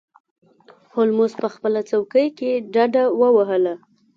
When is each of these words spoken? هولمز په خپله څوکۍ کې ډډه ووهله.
هولمز 0.93 1.31
په 1.41 1.47
خپله 1.53 1.79
څوکۍ 1.89 2.27
کې 2.37 2.51
ډډه 2.73 3.03
ووهله. 3.19 3.75